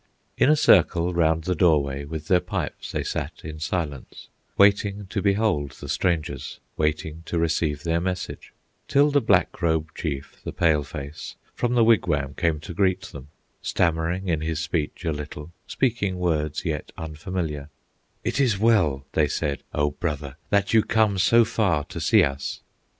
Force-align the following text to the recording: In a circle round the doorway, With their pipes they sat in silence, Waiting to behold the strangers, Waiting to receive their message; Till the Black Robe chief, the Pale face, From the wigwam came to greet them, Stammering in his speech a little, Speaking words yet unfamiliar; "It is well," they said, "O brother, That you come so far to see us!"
In 0.35 0.49
a 0.49 0.55
circle 0.55 1.13
round 1.13 1.43
the 1.43 1.53
doorway, 1.53 2.05
With 2.05 2.27
their 2.27 2.39
pipes 2.39 2.91
they 2.91 3.03
sat 3.03 3.33
in 3.43 3.59
silence, 3.59 4.29
Waiting 4.57 5.05
to 5.11 5.21
behold 5.21 5.73
the 5.73 5.87
strangers, 5.87 6.59
Waiting 6.75 7.21
to 7.27 7.37
receive 7.37 7.83
their 7.83 8.01
message; 8.01 8.51
Till 8.87 9.11
the 9.11 9.21
Black 9.21 9.61
Robe 9.61 9.91
chief, 9.93 10.37
the 10.43 10.51
Pale 10.53 10.85
face, 10.85 11.35
From 11.53 11.75
the 11.75 11.83
wigwam 11.83 12.33
came 12.33 12.59
to 12.61 12.73
greet 12.73 13.01
them, 13.11 13.27
Stammering 13.61 14.27
in 14.27 14.41
his 14.41 14.59
speech 14.59 15.05
a 15.05 15.11
little, 15.11 15.51
Speaking 15.67 16.17
words 16.17 16.65
yet 16.65 16.91
unfamiliar; 16.97 17.69
"It 18.23 18.39
is 18.39 18.57
well," 18.57 19.05
they 19.11 19.27
said, 19.27 19.61
"O 19.71 19.91
brother, 19.91 20.35
That 20.49 20.73
you 20.73 20.81
come 20.81 21.19
so 21.19 21.45
far 21.45 21.83
to 21.83 22.01
see 22.01 22.23
us!" 22.23 22.61